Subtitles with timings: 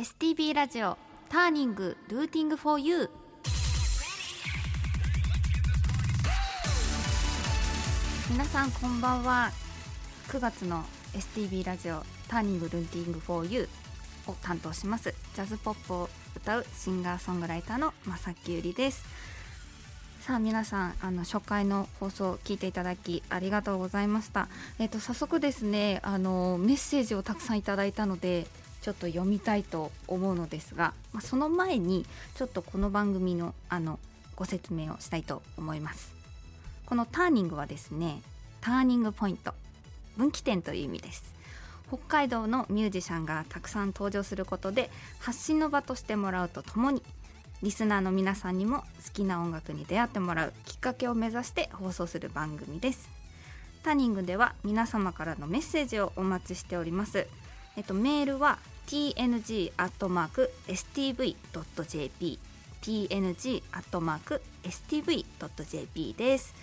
[0.00, 0.96] STB ラジオ
[1.28, 3.10] ターニングルーティングフォーユー
[8.30, 9.50] 皆さんこんばんは。
[10.28, 15.14] 9月の STB ラジオターニングルーティングフォーユーを担当します。
[15.34, 19.04] ジャズポップを歌うシンガーソングライターの正木ゆりです。
[20.22, 24.48] さあ皆さんあの初回の放送を聞いていただきありがとうございました。
[24.78, 28.46] えっ、と早速ですねあのメッセージをたくさんいただいたので
[28.82, 33.98] ちょっと読みたいと思うのですが、まあ、その前にちょっとこの番組のあの
[34.36, 36.12] ご説明をしたいと思います。
[36.86, 38.22] このターニングはですね
[38.60, 39.52] ターニングポイント
[40.16, 41.34] 分岐点という意味です。
[41.88, 47.02] 北海道のミュージシャンがたくさん登場することで発信の場としてもらうとともに
[47.62, 53.10] リスナーの皆さんにも好きな音楽に出会ってもらうきっかけを目指して放送する番組です。
[53.82, 57.26] ターニングでは皆様からのメッセージをお待ちしております。
[57.80, 58.58] えっとメールは
[58.88, 59.72] tng.stv.jp
[62.82, 63.34] tng.stv.jp
[66.18, 66.54] です。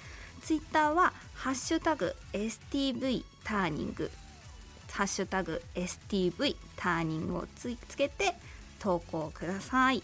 [0.44, 4.12] ツイッターはハッシュタグ STV ターニング
[4.92, 8.36] ハッシュタグ STV ターニングをつけて
[8.78, 10.04] 投稿ください。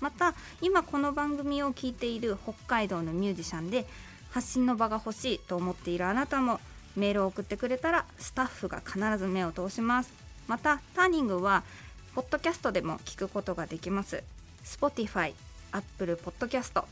[0.00, 3.86] また今この番組を聞いている北海道のミュージシャンで
[4.30, 6.60] 発信の場が欲しいと思っているあなたも
[6.94, 10.23] メールを送ってくれたらスタッフが必ず目を通します。
[10.46, 11.62] またターニングは
[12.14, 14.22] ポッドキャストでも聞くことができます。
[14.64, 15.34] Spotify、
[15.72, 16.84] Apple Podcast、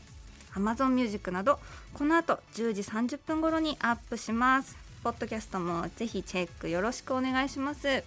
[0.53, 1.59] Amazon Music など
[1.93, 4.77] この後10時30分頃にアップします。
[5.03, 8.03] ポッドキャストもぜひチェックよろしくお願いします。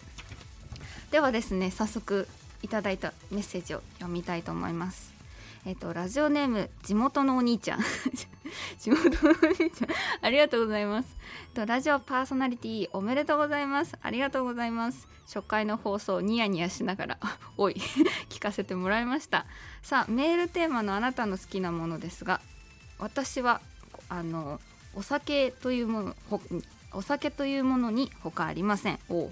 [1.11, 2.29] ではですね早速
[2.63, 5.13] いただいたメッセージを読みたいと思います。
[5.65, 7.81] えっとラジオネーム地元のお兄ちゃん。
[8.79, 9.91] 地元のお兄ちゃん
[10.23, 11.17] ありがとうございます。
[11.55, 13.97] とラジオパーソナリティおめでとうございます。
[14.03, 15.09] ありがとうございます。
[15.27, 17.19] 初回の放送ニヤニヤしながら
[17.57, 17.75] おい
[18.29, 19.47] 聞かせてもらいました。
[19.83, 22.41] さあメールテーマのあなたの好きなものですが
[22.99, 23.61] 私は
[24.09, 24.61] あの
[24.95, 26.17] お酒というもの
[26.93, 28.99] お酒というものに他ありません。
[29.09, 29.31] お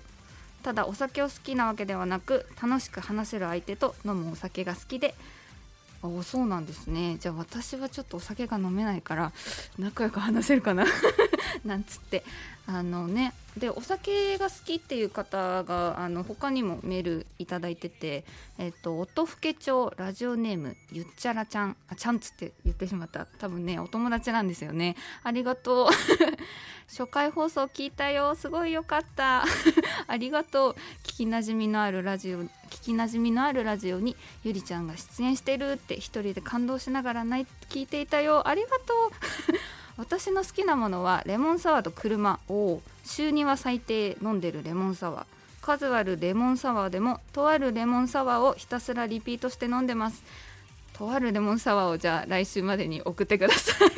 [0.62, 5.14] ただお酒を好きなわけではなく楽しく話せる相手と飲むお酒が好きで
[6.04, 7.16] あそうなんですね。
[7.18, 9.32] じゃあ私はちょっとお酒が飲めないから
[9.78, 10.84] 仲良く話せるかな？
[11.64, 12.24] なんつって。
[12.66, 18.24] あのねでお酒が好きっていう方があの他にもメールいただいてて
[18.56, 21.76] えっと音更町ラジオネームゆっちゃらちゃん。
[21.88, 23.26] あちゃんつって言ってしまった。
[23.26, 24.96] 多分ねお友達なんですよね。
[25.22, 25.88] ありがとう。
[26.88, 28.34] 初回放送聞いたよ。
[28.34, 29.44] すごいよかった。
[30.08, 30.76] ありがとう。
[31.14, 32.48] 聞きなじみのあるラジオ聞
[32.86, 38.48] きなじみのあるラジオにゆりちゃんが出演してるって一人で感動しながら泣い聞いていたよ。
[38.48, 39.10] ありがとう。
[39.96, 45.24] 私の好きなものはレモンサワーと車を週には最低飲んでるレモンサワー。
[45.64, 50.24] 数あるレモンサワーでもとあるレモンサワーをひたすらリピートして飲んでます。
[50.94, 53.88] とあるレモンサワーをじゃあ来週までに送ってください。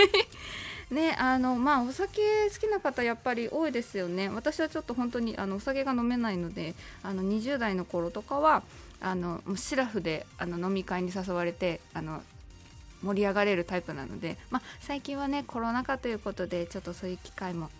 [0.90, 4.28] ねあのまあお酒好きな方やっぱり多いですよね。
[4.28, 8.62] 私はちょっと本当にあのお酒が飲めないのであの20代の頃とかは
[9.00, 12.22] あのシラフであの飲み会に誘われてあの
[13.02, 17.70] 盛り上がれるタイプなので、まあ、最近はねコロナ禍ということでちょっとそういう機会も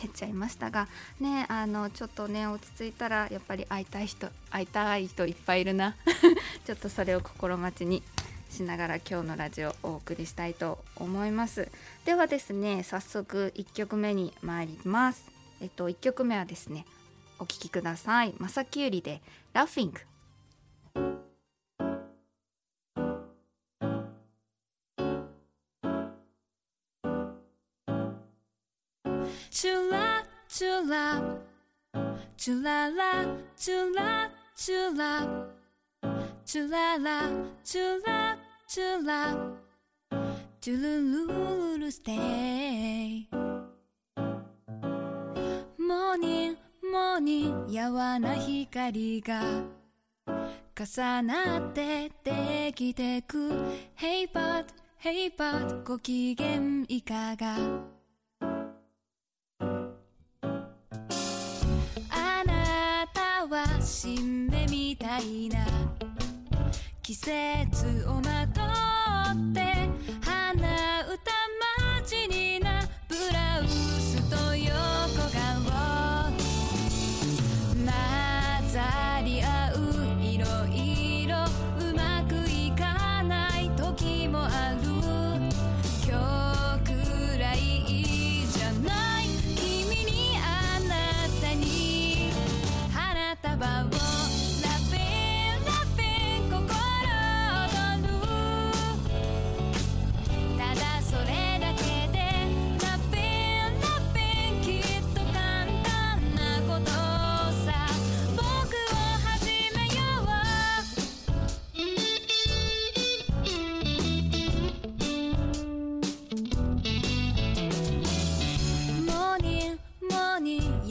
[0.00, 0.88] 減っちゃいましたが
[1.20, 5.96] ねあのちょっとね落ち着いたらやっぱり会いたい人会いたい人いっぱいいるな。
[6.64, 8.02] ちょっとそれを心待ちに
[8.52, 11.70] しながら今日のラジオをお送りしたいと思います。
[12.04, 15.24] ではですね早速1曲目に参ります。
[15.62, 16.84] えっと1曲目はですね
[17.38, 18.34] お聴きください。
[18.38, 19.22] 正木ゆりで
[19.54, 20.00] Laughing
[29.50, 31.22] チュラチュラ。
[32.36, 33.26] チュララ
[33.56, 35.46] チュラチュラ。
[36.44, 37.30] チュララ
[37.62, 38.41] チュラ。
[38.74, 39.36] チュラ
[40.58, 43.28] チュルルルステイ
[45.76, 46.58] モーニング
[46.90, 49.42] モーニングやわな光が
[50.74, 53.50] 重なってできてく
[53.94, 54.64] Hey bud,
[55.04, 57.56] hey bud ご機嫌いかが
[62.08, 65.71] あなたは新芽みたいな
[67.02, 67.32] 季節
[68.06, 69.61] をまとって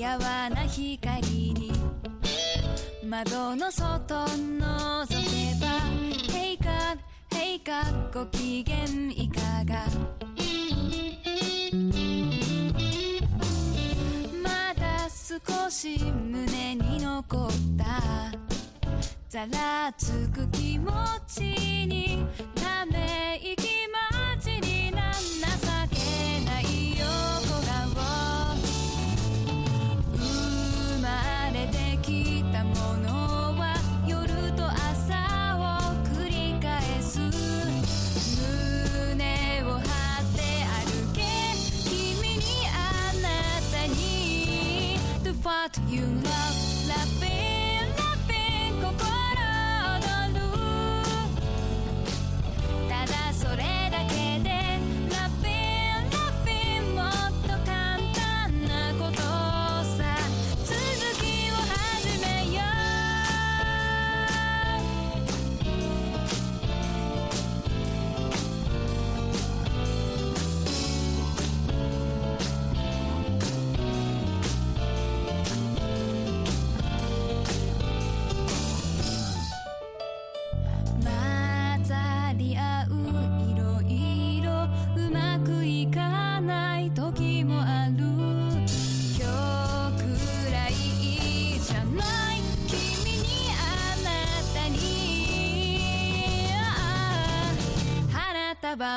[0.02, 1.22] やわな光
[1.54, 1.72] に。
[3.04, 5.16] 窓の外覗け
[5.64, 5.68] ば
[6.34, 6.98] Hey God,
[7.30, 8.76] Hey God ご機嫌
[9.12, 9.86] いかが。
[14.42, 18.32] まだ少し胸に残った。
[19.30, 20.92] ざらつく気持
[21.28, 21.42] ち
[21.86, 22.26] に
[22.56, 23.61] ため息
[45.88, 46.61] you love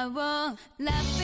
[0.05, 1.24] 花束を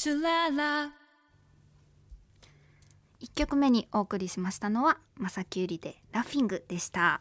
[0.00, 0.92] チュララ
[3.20, 7.20] 1曲目にお送りしましたのはまさきゅうりでラフィングでした。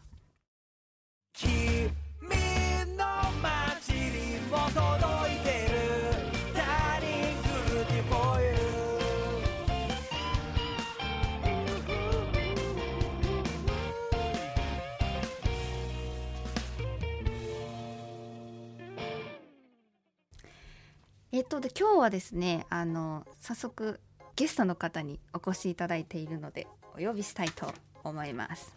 [21.38, 24.00] えっとで今日はですねあの早速
[24.36, 26.66] ゲストの方にお越しいただいているので
[26.96, 27.72] お呼びしたいと
[28.04, 28.76] 思います。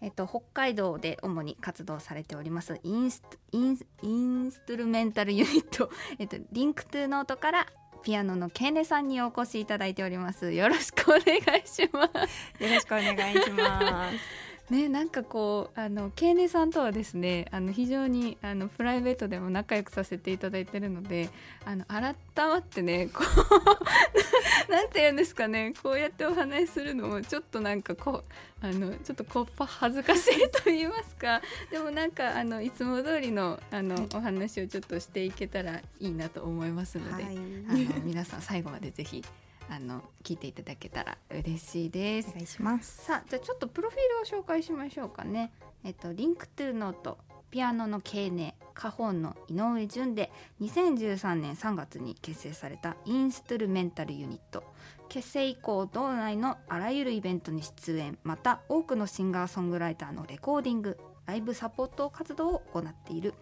[0.00, 7.66] えっと、北海道で主に活動されておりますインストインインストゥルメンタルユニット、えっと、リンクトゥノートから
[8.02, 14.47] ピアノのケネさんにお越しいただいておりますよろしくお願いしますよろしくお願いします。
[14.70, 21.30] ねなんかこうあのケイネさんとはですねあの非常にあのプライベートでも仲良くさせていただいてるので
[21.64, 28.22] あの改まってねこう なんて言うんですかねこうやってお話しするのもちょっとなんかこ
[28.62, 39.24] うあのちょっとこっぱ恥ずかしいと言いますかでもなんかあのいつも通りのあのお話をちょっとしていけたらいいなと思いますので、はい、あの皆さん最後までぜひ
[39.70, 42.32] あの聞いていただけたら嬉しいですお。
[42.34, 43.04] 願いします。
[43.04, 45.52] さあじゃあちょっとプロフィールを紹介しましょうかね。
[45.84, 47.18] えっとリンクトゥノート
[47.50, 54.64] ピアノの経年カホンの井上順で2013年3月に結成されたインストゥルメンタルユニット
[55.08, 63.34] 結成以降道内のあらゆるイベントに出演また多くのシンガーソングライターのレコーディングライブサポート活動を行っている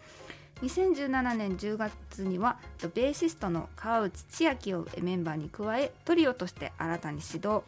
[0.62, 2.58] 2017年10月には
[2.94, 7.64] ベーシストの川内千秋をメンバーに加えトリオとして新たに始動。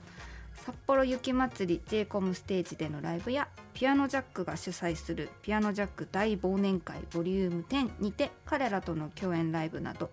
[0.65, 10.11] 札幌雪まつり j コムステージでのライブやピアノジャックが主催するピアノジャック大忘年会 vol.10 にて彼らとの共演ライブなど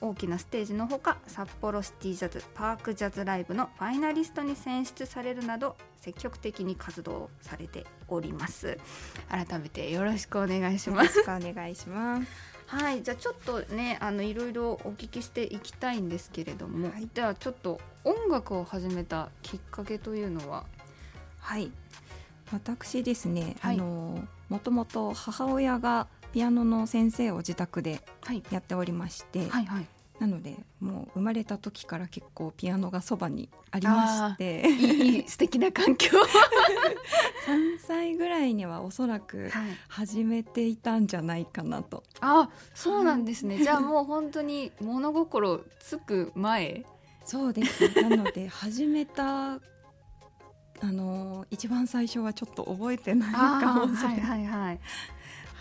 [0.00, 8.78] 大きなステージのほか札幌シティジャズパークジャズライブのファイナリストに選出されるなど積極的に活動されております。
[9.28, 11.18] 改めてよろしくお願いします。
[11.18, 12.26] よろしくお願いします。
[12.66, 17.08] はい、じゃあちょっとねあのいろいろお聞きしていきたいんですけれども、はい。
[17.14, 20.64] じゃあちょっと音楽を始めたきっかけというのは？
[21.40, 21.70] はい。
[22.52, 23.76] 私ですね、はい。
[23.76, 26.06] あのもともと母親が
[26.36, 28.42] ピアノの先生を自宅ではい。
[28.50, 29.86] やっておりまして、はいはい。
[30.20, 36.10] なのでもう生まれた時から結構ピアノがそばにありましていいいい 素敵な環境。
[37.46, 39.70] 3歳ぐらいにはおそらくはい。
[39.88, 42.02] 始めていたんじゃないかなと。
[42.20, 43.56] あそうなんですね。
[43.64, 46.84] じゃあもう本当に物心つく前。
[47.24, 48.02] そうです。
[48.02, 49.58] なので始めた
[50.82, 54.80] あの一番最初はちょっと覚えてないかもしれない、はいはいはい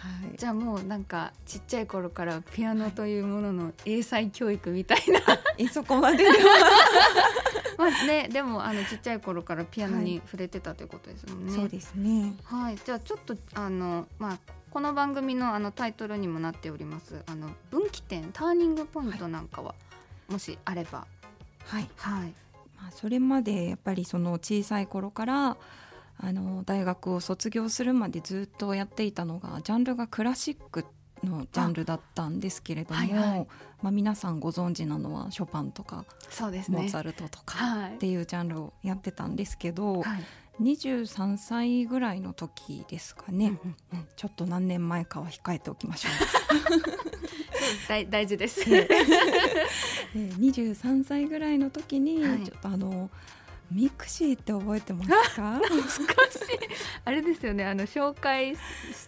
[0.05, 0.38] はい。
[0.38, 5.19] じゃあもうなんかちっちゃい頃からピアノというものの英才教育みたいな。
[5.57, 6.35] えそこまででは。
[7.77, 11.51] まあねでもあのちっちゃい頃からピアノに触れてたということですもんね。
[11.51, 12.35] そうですね。
[12.43, 14.38] はい、じゃあちょっとあのまあ
[14.69, 17.24] この番組のあのタイトルにもなっております。
[17.27, 19.74] あの分岐点ターニングポイントなんかは、
[20.29, 21.07] もしあれば。
[21.65, 22.33] はい、はい。
[22.77, 25.57] まあ、それまでやっぱりその小さい頃から
[26.17, 30.86] あの大学を卒業するまでずっとやっていたのがジャンルがクラシック
[31.24, 33.48] のジャンルだったんですけれども、はいはい。
[33.81, 36.05] まあ、皆さんご存知なのはショパンとか
[36.69, 36.84] ね。
[36.84, 37.95] モーツァルトとかはい。
[37.95, 40.24] っていうジャンルをやってたんですけど、はい。
[40.62, 44.07] 23歳ぐらいの時ですかね、うんうんうん。
[44.15, 46.10] ちょっと何年前かは控えておきましょ
[47.89, 48.62] 大 大事です。
[48.62, 48.63] う。
[48.74, 48.88] で
[50.13, 52.43] 23歳ぐらいの時にはい。
[52.43, 53.10] ちょっとあの、
[53.72, 55.60] ミクシーって覚えてますか？
[57.05, 57.65] あれですよね。
[57.65, 58.60] あの紹介し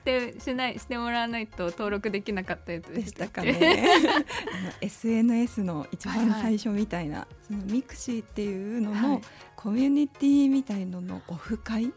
[0.03, 3.85] てしないしてもらわないと登録できなかったやつでしたたかね。
[4.81, 9.01] SNS の一番はいはい最初みたいな、そのミクシーっていうのはい。
[9.01, 9.21] の
[9.55, 11.91] コミュニティみたいののオフ会に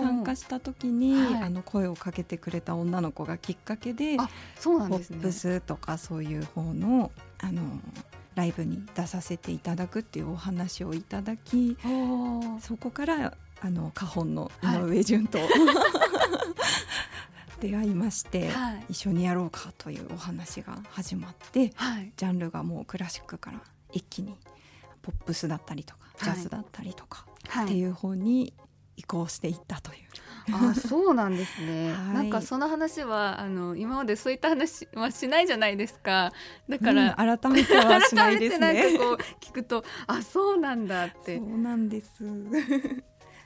[0.00, 1.42] 参加した時に、はい。
[1.44, 5.18] あの声をかけてくれた女の子がきっかけであそうなんポですね。
[5.18, 7.62] ップスとかそういう方のあの
[8.34, 11.76] ライブに出させていただくっていうお話をいただき
[12.60, 15.38] そこからあの花本の井上順と、
[17.60, 18.84] 出会いまして、はい。
[18.88, 22.10] 一緒にやろうかというお話が始まってはい。
[22.16, 23.60] ジャンルがもうクラシックから
[23.92, 24.34] 一気に
[25.02, 28.54] ポップスだったりとかジャズだったりとかはいっていう方に
[28.96, 29.98] 移行していったという。
[30.52, 36.32] あそうなんですね、はいなんかその話はあの今までそういった話はしないじゃないですか
[36.68, 38.98] だから、うん改めてはしないです改めてね。
[38.98, 42.24] なんかこう聞くとあそうなんだってそうなんです。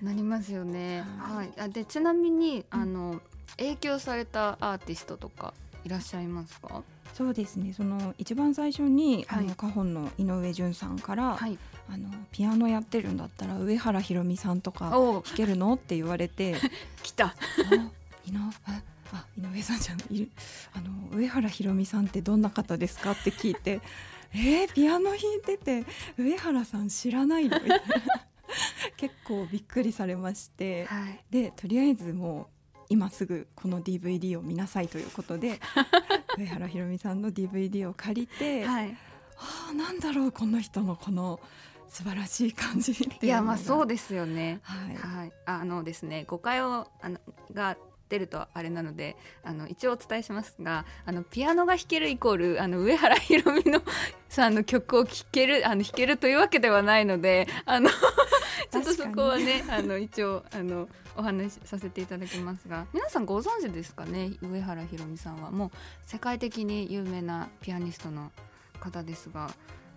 [0.02, 1.04] なりますよね。
[1.18, 1.52] ははい。
[1.58, 3.20] あでちなみにあの
[3.56, 6.82] 影響されたアーティストとかいらっしゃいますか？
[7.14, 7.72] そうですね。
[7.72, 11.58] その一番最初に、はいあの花本の井上順さんから、はい。
[11.88, 15.74] あのピアノやってるんだったら上原ひろみさんとかお弾けるの？
[15.74, 16.56] って言われて、
[17.02, 17.26] 来た。
[17.26, 17.34] あ
[18.26, 20.30] 井上ああ井上さんじゃんいる
[20.72, 23.12] あの上原ひろみさんってどんな方ですか？
[23.12, 23.80] って聞いて、
[24.34, 25.84] えー、ピアノ弾いてて
[26.16, 27.60] 上原さん知らないの？
[27.60, 27.84] みたいな
[28.96, 30.86] 結構びっくりされまして。
[30.86, 31.20] はい。
[31.30, 35.58] でとりあえずもう今すぐこの DVD を見なさいということで
[36.38, 38.96] 上原ひろみさんの DVD を借りて、はい。
[39.36, 41.40] ああなんだろうこの人のこの
[41.88, 44.60] 素晴らしい感じいやまあそうですよね。
[44.62, 45.32] はい、はい。
[45.46, 47.20] あのですね誤解をあの
[47.52, 47.76] が
[48.08, 53.82] 出るとあれなのであの一応お伝えしますがあのピアノが弾けるイコールあの上原ひろみの
[54.28, 57.88] さんの曲を聴けるあの弾けるというわけではないのであの
[58.70, 65.50] ちょっとそこはねあの一応あのお話しさせていただきますが皆さんご存知ですかね上原ひろみさんは。
[65.50, 65.70] もう
[66.06, 68.32] 世界的に有名なピアニストの
[68.80, 69.50] 方ですが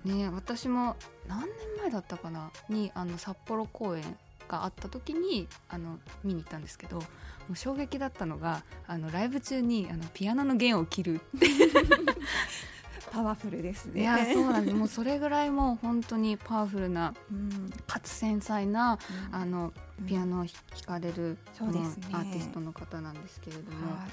[0.07, 0.95] ね私も
[1.27, 1.49] 何年
[1.81, 2.51] 前だったかな？
[2.69, 4.03] にあの札幌公演
[4.47, 7.03] があった時にあの見に行ったんですけども
[7.51, 11.21] う衝撃だったのがあのライブ中にあのピアノの弦を切る
[13.11, 14.01] パワフルですね。
[14.01, 14.75] いやそうなんです。
[14.75, 18.99] もうそれぐらいもう本当にパワフルなうんかつ繊細な
[19.31, 19.35] うん。
[19.35, 19.73] あの
[20.05, 20.53] ピアノを弾
[20.85, 22.07] かれる、そうですね。
[22.11, 24.09] アーティストの方なんですけれども、はい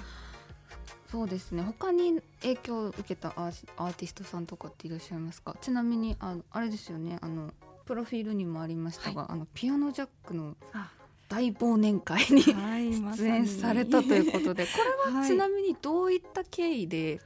[1.11, 1.63] そうですね。
[1.63, 5.57] 他に影響を受けたアーティストさんとかっていらっしゃいますか？
[5.61, 7.19] ちなみにあのあれですよね。
[7.21, 7.53] あの
[7.85, 10.91] プロフィールにもありましたが、あのピアノジャックのあ
[11.29, 14.73] 大忘年会にはいま出演されたということで こ
[15.07, 17.21] れははいちなみにどういった経緯で、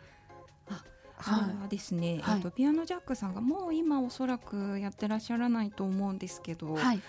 [0.68, 0.82] あ
[1.16, 1.62] はい。
[1.62, 2.40] はですね、はい。
[2.40, 7.00] とピアノジャックさんがもう今おそらくやってらっしゃらないと思うんですけど、はい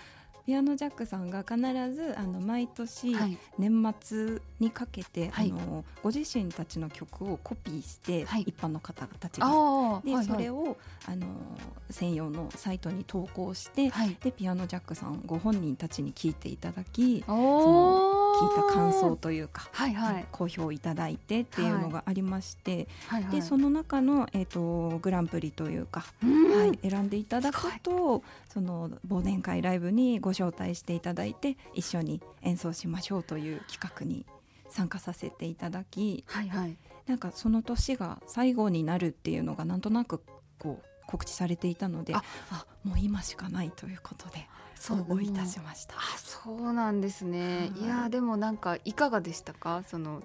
[0.50, 1.60] ピアノジャックさんが必
[1.94, 3.38] ずあの毎年はい。
[3.56, 5.54] 年末にかけて、はい。
[5.56, 8.42] あのご自身たちの曲をコピーして、はい。
[8.42, 9.50] 一般の方たちあが。
[9.98, 10.26] あで、はいはい。
[10.26, 10.76] それを
[11.06, 11.28] あの
[11.88, 14.16] 専用のサイトに投稿して、はい。
[14.20, 20.26] でピアノジャックさんご本人たちに聞いていただきお聞いた感想というか、はいはい。
[20.32, 23.22] 好評いただいてっていうのがありまして、はい。
[23.22, 26.58] はいでその中の、えー、とグランプリというか、うん。
[26.58, 34.24] はい、選んでいただくとその忘年会ライブにご招待していただいて一緒に演奏しましょうという企画に
[34.68, 36.76] 参加させていただきはいはい。
[37.06, 40.22] なんかその年が最後になるっていうのがなんとなく
[40.58, 44.46] こう告知されていたのでああもう今しかないということで
[44.90, 45.96] 応募いたしました。
[45.96, 47.84] あそうなんですね、はい。
[47.84, 49.82] い、やでもなんかいかがでしたか？
[49.86, 50.22] その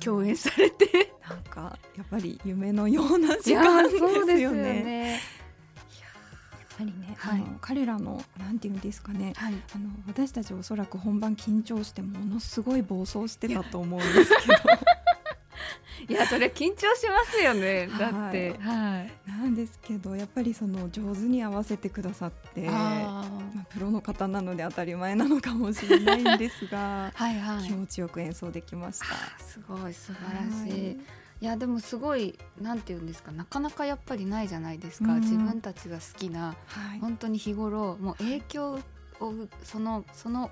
[0.00, 1.14] 共演されて。
[1.28, 5.20] なんかやっぱり夢のようない時や間ですそうですよよね。
[6.84, 7.40] ねやっぱりね、はい。
[7.40, 9.54] あの彼らのなんていうんですかねはい。
[9.74, 14.98] あの私たちおそらく本番緊張してものすごい暴走してたと思うんですけど。
[16.08, 17.88] いやそれ緊張しますよね。
[17.98, 18.28] だはい。
[18.28, 18.58] って。
[18.60, 19.12] はい。
[19.26, 27.64] なんですけどやっぱりその上手に合わせてくださって、まああ、プロの方なので当たり前なのかもしれないんですがー はいはい。
[27.64, 29.06] 気持ちよく演奏できました。
[29.44, 31.02] すごい素晴らしい、は
[31.40, 35.20] いいやでもすごいなんていうんですかなかなかやっぱりないじゃないですか、うん。
[35.20, 36.98] 自分たちが好きなはい。
[37.00, 38.80] 本当に日頃もう影響
[39.20, 40.50] をそのその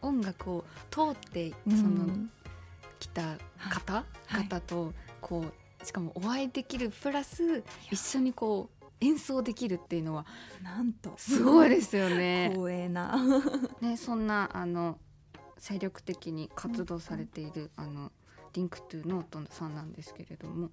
[0.00, 2.30] 音楽を通ってそのうん
[3.00, 4.44] 来た方、はい。
[4.44, 5.44] 方とこ
[5.80, 10.26] うしかもお会いできるプラス一緒にこう演奏できるっていうのは
[10.62, 11.12] なんと。
[11.16, 12.50] すごいですよね。
[12.52, 13.16] 光栄な。
[13.80, 14.98] ねそんなあの
[15.58, 18.10] 精力的に活動されている、あの
[18.52, 20.70] リンクトゥノートさんなんですけれども。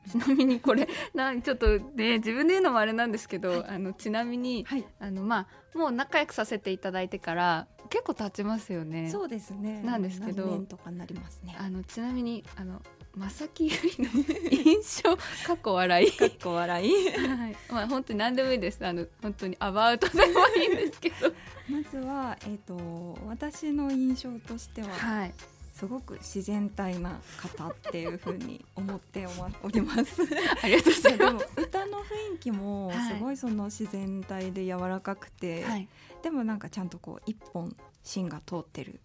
[0.10, 9.10] ちなみにこれ なちょっとね自分で言うのもあれなんですけど、あのちなみにはいあのまあもう仲良くさせていただいてから結構経ちますよね。
[9.10, 12.80] そうですねなんですけど何年とかになりますねあのちなみにあの
[13.16, 14.10] 正木ゆりの
[14.50, 16.12] 印象過去笑い。
[16.12, 18.86] かっこ笑いはい、まあ本当に何でもいいです。
[18.86, 21.32] あの本当にアバウトでもいいんですけど。
[21.68, 25.34] まずは、えー、と私の印象としては、はい。
[25.80, 29.26] すごく自然体な方っていうふうに思って
[29.62, 30.20] おります。
[30.62, 35.70] ありがとうございまでも歌の雰囲気もはいすごいその自然体で柔らかくて、す。
[35.70, 35.88] はい。
[36.22, 39.00] でもなんかちゃんとこう一本芯が通ってる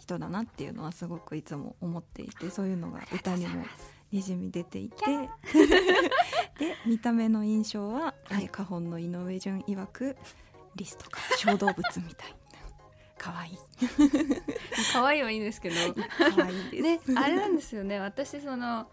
[0.00, 3.64] 人だなっていうのはすごくいつも思っていてそういうのが歌にも
[4.10, 4.96] にじみ出ていて
[6.58, 10.16] で見た目の印象は、はいえー花本の井上順曰く
[10.74, 12.47] リスとか小動物みたいな
[13.18, 13.58] 可愛い
[14.92, 15.76] 可愛いはいいんですけど。
[16.36, 17.12] 可愛いです。
[17.12, 17.98] ね、あれなんですよね。
[18.00, 18.88] 私その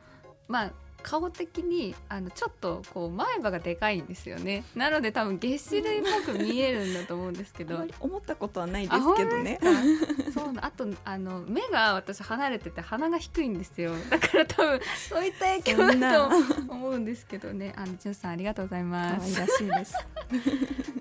[0.47, 0.71] まあ。
[1.05, 9.59] 顔的にあのちょっとこう前歯がでかいんですよねなので多分月種類っぽく見えるんだと思うんですけあど思ったことはないですけどね。
[10.33, 16.35] そうなあとあの目が私離れてて鼻が低いんですよだから多分そういった影響だと
[16.69, 19.95] 思うんですけどねあのじゅんさんありがとうござい可ます愛らしいです。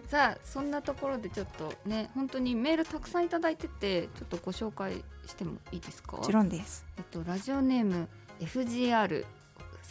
[0.08, 6.18] さあそんなところでちょっとね本当にメールたくさんいただいててちょっとご紹介してもいいですか？
[6.18, 6.84] もちろんです。
[6.96, 8.08] えっとラジオネーム
[8.40, 9.24] FGR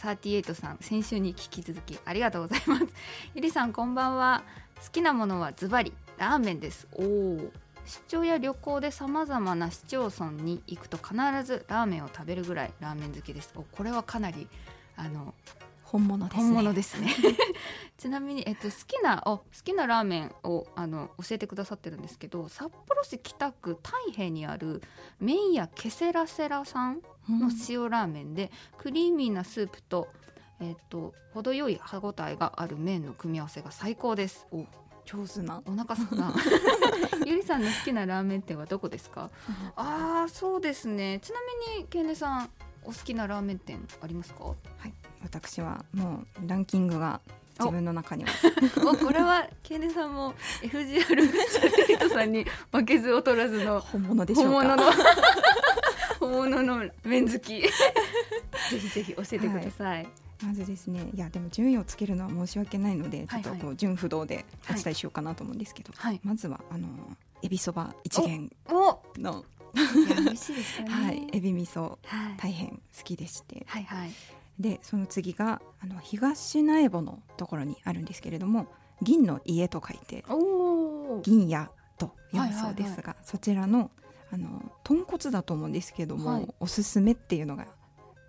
[0.00, 2.86] 38さん先週に聞き続きありがとうございます。
[3.34, 4.42] ゆりさんこんばんは。
[4.82, 6.86] 好きなものはズバリラーメンです。
[6.92, 7.52] おお
[7.86, 11.12] 出張や旅行でさまざまな市町村に行くと必
[11.44, 13.52] ずラーメンを食べるぐらいラーメン好きです。
[13.56, 14.48] おこれはかなり
[14.96, 15.34] あの
[15.94, 16.42] 本物ですね。
[16.42, 17.14] 本物ですね。
[17.96, 24.82] ちなみに、えっと、好きなあ好きなラーメンをあの教えてくださってるんですけど札幌市北区太平にある
[25.20, 30.08] 麺屋ケセラセラさんうんの塩ラーメンで、クリーミーなスープと,、
[30.60, 34.46] えっと程よい歯ごたえがある麺の組み合わせが最高です。
[34.50, 34.66] お
[35.06, 35.62] 上手な。
[35.66, 36.34] お腹すくな。
[37.24, 39.30] ゆりさんの好きなラーメン店はどこですか？
[39.76, 41.20] あーそうですね。
[41.22, 41.38] ちな
[41.76, 42.50] みにけんねさん
[42.82, 44.44] お好きなラーメン店ありますか？
[44.44, 44.54] は
[44.86, 44.92] い、
[45.24, 47.20] 私はもうランキングが
[47.58, 48.30] 自分の中には。
[48.84, 54.76] おこれはケイネさんも FGR さんに負けず劣らずの 本物でしょうか？
[54.76, 54.92] 本物の
[56.20, 57.62] 本物の麺好き。
[57.62, 57.68] ぜ
[58.78, 60.06] ひぜひ教えてください、
[60.42, 66.20] まずですね、いやでも順位をつけるのは申し訳ないので、はいちょっとこう順不動でお伝えしようかなと思うんですけど、はい。
[66.24, 66.88] まずはあの
[67.42, 69.44] エビそば一元おの。
[69.74, 69.82] 美
[70.30, 70.94] 味しいですよね。
[70.94, 71.98] はいエビ味噌はい。
[72.38, 74.10] 大変好きでして、はいはい
[74.58, 78.66] でその次があの東苗穂のところにあるんですけれども、
[79.02, 80.24] 銀の家と書いて
[81.22, 83.90] 銀屋と読むそうですが、はいはいそちらの
[84.32, 86.48] あの豚骨だと思うんですけども、はい。
[86.58, 87.66] おすすめっていうのが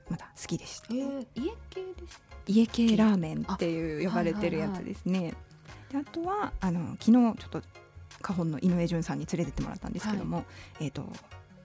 [0.07, 0.97] また好きでしたえ。
[0.97, 5.33] ー、家系です家系ラーメンっていう呼ばれてるやつですね。
[5.89, 7.61] であとはあの昨日ちょっと
[8.21, 10.45] 花本の井上潤さんに連れてってもらったんですけども、
[10.79, 11.05] えっ、と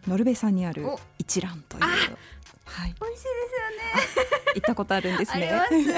[0.07, 0.99] ノルベさんにあるお。
[1.19, 1.85] 一蘭という。
[1.85, 2.95] あはい。
[3.01, 5.49] 美味しいです行ったことあるんですね。
[5.51, 5.93] ありま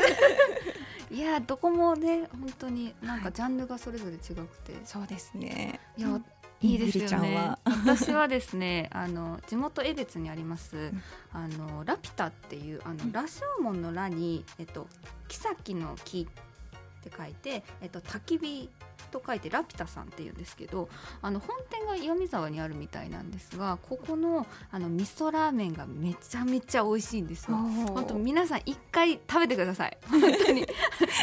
[1.08, 1.14] す。
[1.14, 3.32] いやどこもね本当になんかはい。
[3.34, 5.80] ジャンルがそれぞれ違くて、そうですね。
[5.96, 6.20] いや
[6.60, 7.32] いいですよね。
[7.32, 7.58] んは？
[7.64, 10.76] 私はですね、 あの地元江別にあります。
[10.76, 11.02] ん。
[11.32, 14.88] あのラピュタっていうあの羅生門の羅にえっと
[15.28, 18.70] 妃の木って書いて、えっと焚き火
[19.12, 20.88] と書いてラピュタさんっていうんですけど、
[21.20, 27.56] あの本店が岩見沢にあるみたいなんですが、ここのあの味噌ラーメンがめちゃめちゃ美味しいんですよ。
[27.56, 29.98] 本当皆さん一回食べてください。
[30.10, 30.66] 本当に。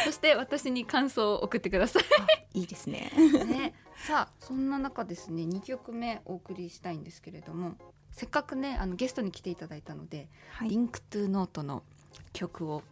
[0.04, 2.60] そして私に感想を送ってください。
[2.60, 3.10] いいですね。
[3.46, 7.76] ね、さあそんな中ですね2曲目お送りしたいんですけれども
[8.12, 11.82] せっかくねあのゲストに来ていただいたので「はいリンクトゥノートの
[12.32, 12.82] 曲を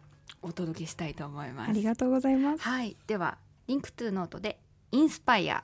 [0.41, 1.69] お届けしたいと思います。
[1.69, 2.63] ありがとうございます。
[2.63, 4.59] はい、では「リンクトゥノートで
[4.91, 5.59] 「イ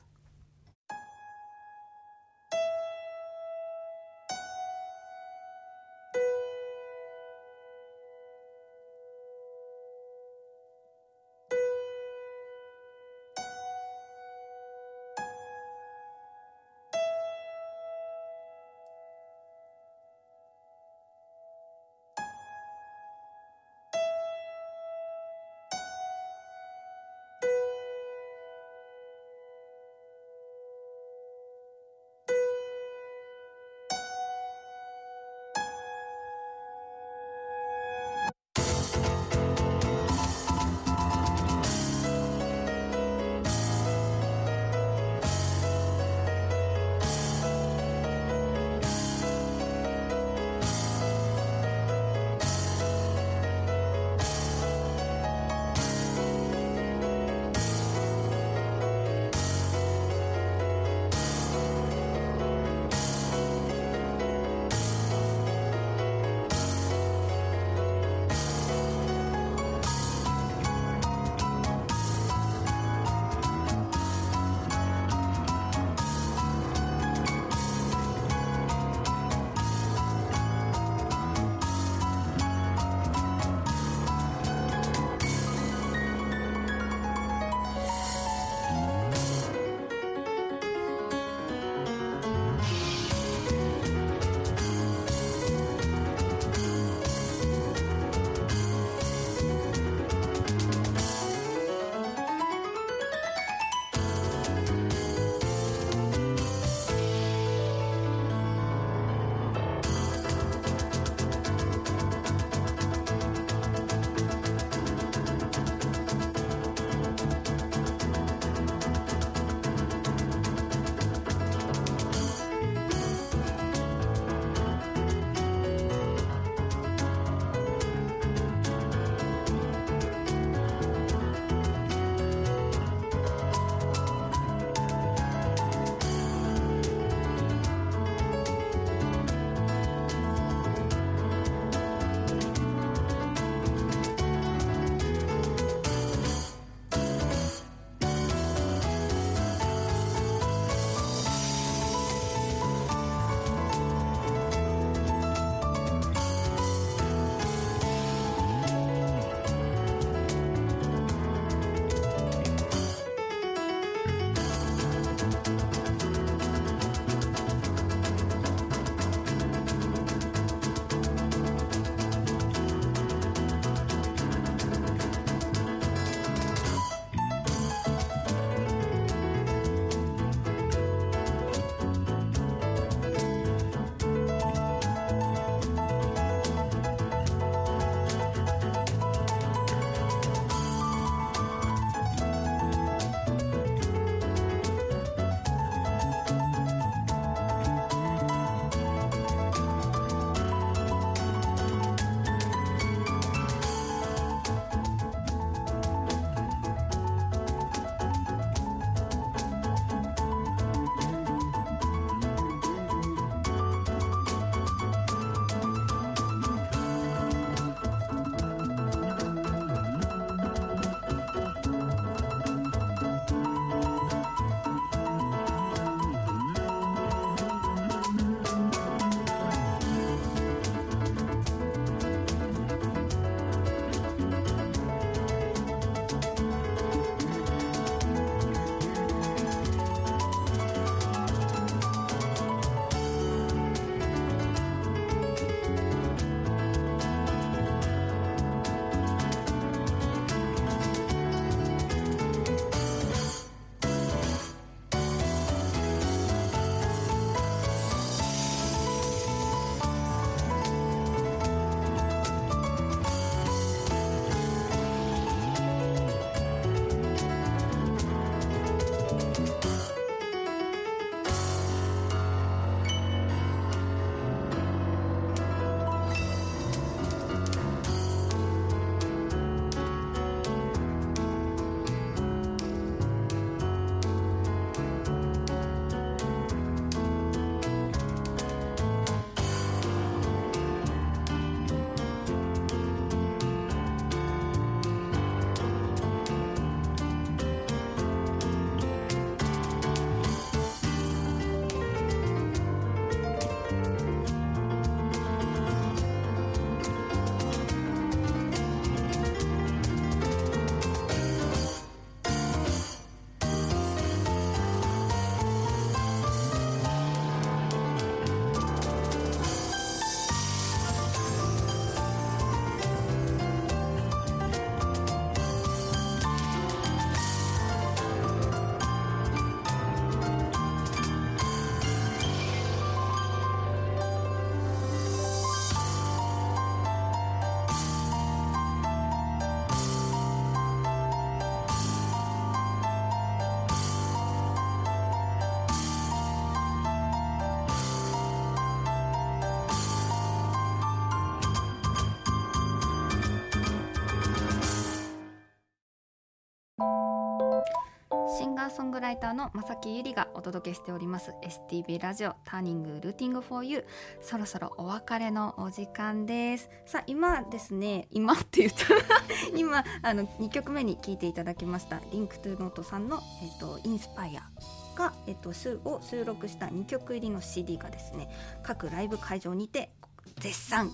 [358.95, 361.33] グライターの正木ゆりがお届けしております。
[361.43, 363.83] STB ラジオターニングルーティング for you
[364.21, 366.69] そろそろお別れのお時間です。
[366.85, 368.85] さあ今ですね今って言った
[369.53, 371.99] 今あの2曲目に聴いていただきました。
[372.09, 374.49] リンクトゥーノートさんの、えっと、インスパイア
[374.97, 378.29] が、えっと、週を収録した2曲入りの CD がですね
[378.63, 379.91] 各ライブ会場にて
[380.39, 380.89] 絶賛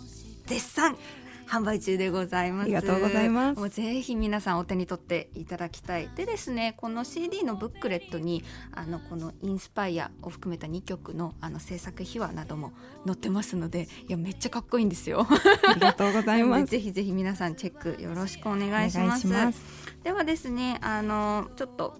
[0.47, 0.97] 絶賛
[1.47, 2.65] 販売中でございます。
[2.65, 3.59] ありがとうございます。
[3.59, 6.09] もうぜひ皆さんお手に取っていただきたい。
[6.15, 12.73] でですねこの CD のブックレットにあのこのインスパイアを含めた2曲のあの制作秘話なども
[13.05, 15.27] 載ってますのでいやめっちゃかっこいいんですよ。
[15.29, 16.65] ありがとうございます。
[16.71, 19.57] ぜひぜひ皆さんチェックよろしくお願いします。
[20.03, 21.97] ではですねあのちょっと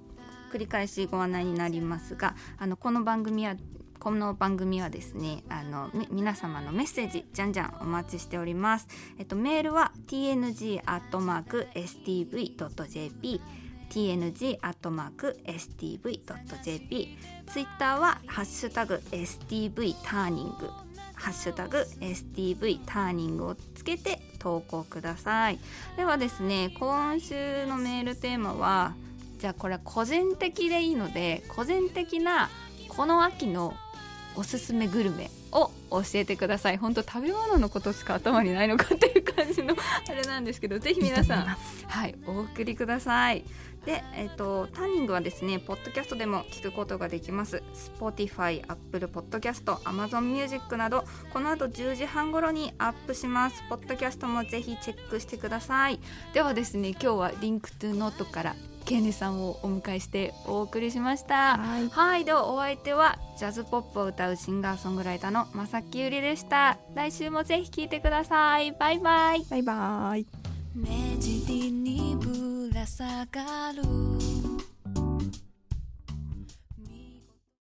[0.51, 3.55] 繰り返しご案内になりますがあのこの番組は
[4.01, 8.87] この番組はですねあの皆様のメッセージじゃんじゃんお待ちしております。
[9.19, 10.81] えっとメールは tng.stv.jp
[13.91, 14.77] tng.stv.jp
[17.45, 20.71] ツイッターはハッシュタグ stv ターニング
[21.13, 25.59] ハッシュタグ STV ターニングをつけて投稿ください。
[25.95, 28.95] ではですね今週のメールテーマは
[29.37, 32.49] じゃあこれは個人的でいいので個人的な
[32.87, 33.75] この秋の
[34.35, 36.77] おすすめグルメを教えてください。
[36.77, 39.75] 本当食べ物のことしか頭にないのかっていう感じの
[40.09, 43.43] あれなんですけどぜひ皆さんはいお送りください。
[43.85, 47.63] で、えっと TURNING はですねポッドキャストでも聞くことができます。
[47.99, 53.63] Spotify、Apple Podcast、Amazon Music などこの後10時半頃にアップします。
[53.69, 55.99] ポッドキャストもぜひチェックしてください。
[56.33, 58.55] ではですね今日はリンクトゥノートから
[58.91, 61.57] ケイネさんをお迎えしてお送りしました。
[61.57, 61.87] はい。
[61.87, 66.77] はいではお相手はジャズポップを歌うシンガーソングライターの正木ゆりでした。
[66.93, 68.73] 来週もぜひ聴いてください。
[68.73, 69.45] バイバイ。
[69.49, 70.25] バイバイ。
[70.75, 70.89] 目
[71.21, 73.81] 尻にぶら下がる